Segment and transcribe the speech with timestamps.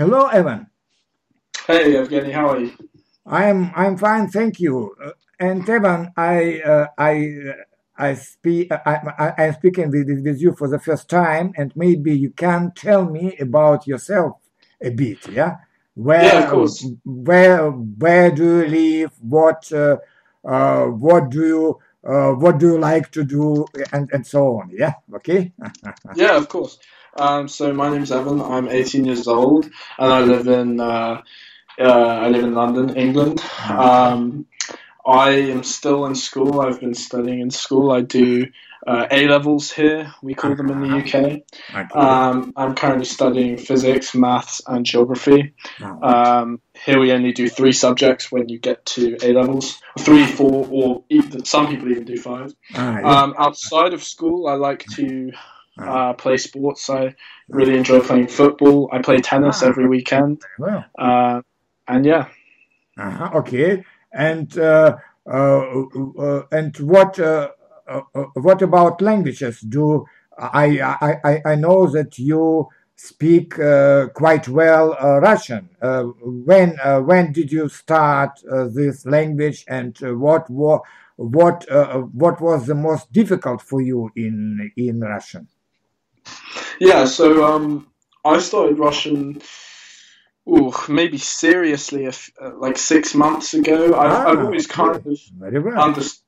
[0.00, 0.66] Hello, Evan.
[1.66, 2.72] Hey, Evgeny, how are you?
[3.26, 4.96] I'm I'm fine, thank you.
[4.98, 7.12] Uh, and Evan, I uh, I
[7.50, 7.52] uh,
[7.98, 12.16] I speak I, I I'm speaking with, with you for the first time, and maybe
[12.16, 14.38] you can tell me about yourself
[14.80, 15.56] a bit, yeah?
[15.92, 16.86] Where yeah, of course.
[17.04, 19.12] where where do you live?
[19.20, 19.98] What uh,
[20.48, 24.70] uh, what do you uh, what do you like to do, and and so on?
[24.72, 25.52] Yeah, okay.
[26.16, 26.78] yeah, of course.
[27.16, 28.40] Um, so my name's Evan.
[28.40, 29.64] I'm 18 years old,
[29.98, 31.22] and I live in uh,
[31.78, 33.42] uh, I live in London, England.
[33.68, 34.46] Um,
[35.06, 36.60] I am still in school.
[36.60, 37.90] I've been studying in school.
[37.90, 38.46] I do
[38.86, 40.12] uh, A levels here.
[40.22, 41.42] We call them in the UK.
[41.94, 45.54] Um, I'm currently studying physics, maths, and geography.
[46.02, 49.80] Um, here we only do three subjects when you get to A levels.
[49.98, 52.54] Three, four, or even, some people even do five.
[53.04, 55.32] Um, outside of school, I like to
[55.78, 56.90] uh, play sports.
[56.90, 57.14] I
[57.48, 58.88] really enjoy playing football.
[58.92, 59.68] I play tennis ah.
[59.68, 60.42] every weekend.
[60.58, 60.84] Well.
[60.98, 61.42] Uh,
[61.88, 62.28] and yeah.
[62.98, 63.84] Uh-huh, okay.
[64.12, 64.96] And uh,
[65.26, 65.82] uh,
[66.18, 67.50] uh and what uh,
[68.34, 69.60] what about languages?
[69.60, 70.06] Do
[70.38, 70.80] I
[71.24, 75.68] I I know that you speak quite well Russian.
[75.80, 78.40] when when did you start
[78.74, 80.82] this language, and what what
[81.16, 81.64] what
[82.12, 85.48] what was the most difficult for you in in Russian?
[86.80, 87.86] Yeah, so um,
[88.24, 89.42] I started Russian,
[90.48, 93.94] ooh, maybe seriously, if, uh, like six months ago.
[93.94, 95.06] I've, ah, I've always kind of
[95.78, 96.24] understood.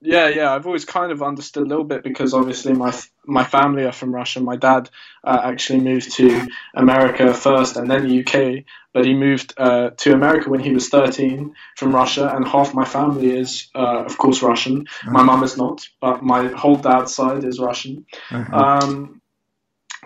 [0.00, 3.84] Yeah, yeah, I've always kind of understood a little bit because obviously my my family
[3.84, 4.40] are from Russia.
[4.40, 4.90] My dad
[5.24, 10.12] uh, actually moved to America first and then the UK, but he moved uh, to
[10.12, 14.42] America when he was 13 from Russia, and half my family is, uh, of course,
[14.42, 14.82] Russian.
[14.82, 15.10] Uh-huh.
[15.12, 18.06] My mum is not, but my whole dad's side is Russian.
[18.30, 18.56] Uh-huh.
[18.56, 19.22] Um,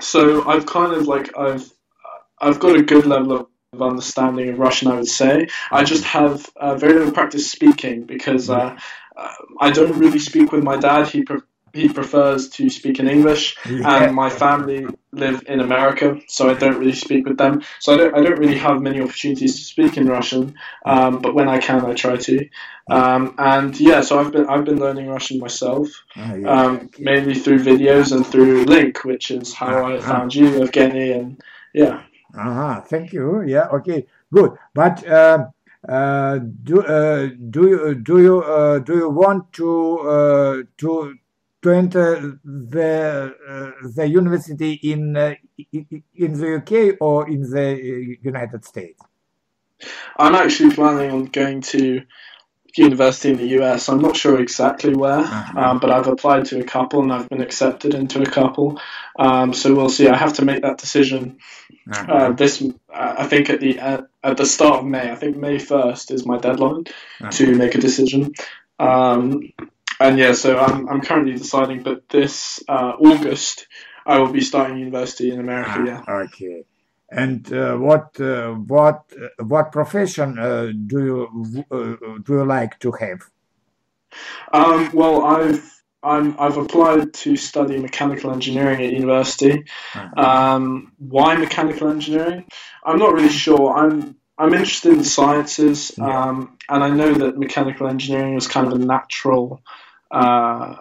[0.01, 1.71] so I've kind of like I've
[2.41, 5.47] I've got a good level of of understanding of Russian, I would say.
[5.71, 8.77] I just have uh, very little practice speaking because uh,
[9.17, 11.07] uh, I don't really speak with my dad.
[11.09, 11.41] He pre-
[11.73, 14.05] he prefers to speak in English, yeah.
[14.05, 17.63] and my family live in America, so I don't really speak with them.
[17.79, 20.55] So I don't I don't really have many opportunities to speak in Russian,
[20.85, 22.49] um, but when I can, I try to.
[22.91, 26.49] Um, and yeah, so I've been I've been learning Russian myself, oh, yeah.
[26.49, 30.13] um, mainly through videos and through LingQ, which is how I uh-huh.
[30.13, 31.41] found you, Evgeny, and
[31.73, 32.03] yeah.
[32.37, 32.81] Uh-huh.
[32.83, 33.43] Thank you.
[33.43, 33.67] Yeah.
[33.69, 34.07] Okay.
[34.33, 34.53] Good.
[34.75, 35.47] But uh,
[35.89, 41.15] uh, do uh, do you do you uh, do you want to uh, to
[41.63, 45.17] to enter the uh, the university in
[46.15, 49.01] in the UK or in the United States?
[50.19, 52.03] I'm actually planning on going to
[52.77, 53.89] university in the US.
[53.89, 55.59] I'm not sure exactly where, uh-huh.
[55.59, 58.81] um, but I've applied to a couple and I've been accepted into a couple.
[59.19, 60.09] Um, so we'll see.
[60.09, 61.39] I have to make that decision.
[61.93, 62.13] Uh-huh.
[62.13, 65.11] Uh, this, I think, at the at, at, the start of May.
[65.11, 66.85] I think May first is my deadline
[67.21, 67.31] uh-huh.
[67.31, 68.33] to make a decision.
[68.79, 69.53] Um,
[70.01, 73.67] and yeah, so I'm I'm currently deciding, but this uh, August
[74.07, 75.75] I will be starting university in America.
[75.77, 76.03] Ah, yeah.
[76.25, 76.65] Okay.
[77.11, 82.79] And uh, what uh, what uh, what profession uh, do you uh, do you like
[82.81, 83.21] to have?
[84.53, 89.65] Um, well, I've I'm, I've applied to study mechanical engineering at university.
[89.95, 90.21] Uh-huh.
[90.21, 92.47] Um, why mechanical engineering?
[92.85, 93.77] I'm not really sure.
[93.77, 98.73] I'm I'm interested in sciences, um, and I know that mechanical engineering is kind of
[98.73, 99.61] a natural
[100.11, 100.77] uh,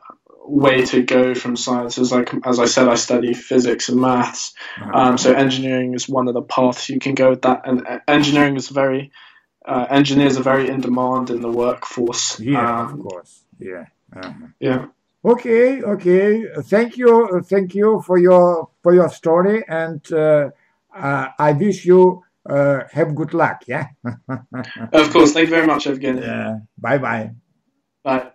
[0.45, 2.11] way to go from sciences.
[2.11, 4.53] Like as I said, I study physics and maths.
[4.93, 7.61] Um, so engineering is one of the paths you can go with that.
[7.65, 9.11] And uh, engineering is very
[9.65, 12.39] uh, engineers are very in demand in the workforce.
[12.39, 13.43] Yeah, um, of course.
[13.59, 13.85] Yeah.
[14.15, 14.47] Uh-huh.
[14.59, 14.85] Yeah.
[15.23, 15.81] Okay.
[15.81, 16.45] Okay.
[16.63, 17.41] Thank you.
[17.45, 20.49] Thank you for your for your story, and uh,
[20.95, 23.63] uh I wish you uh, have good luck.
[23.67, 23.87] Yeah.
[24.93, 25.33] of course.
[25.33, 26.21] Thank you very much, Evgeny.
[26.21, 26.59] Yeah.
[26.77, 26.97] Bye.
[26.97, 27.31] Bye.
[28.03, 28.31] Bye.